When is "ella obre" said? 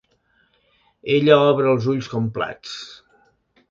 1.17-1.71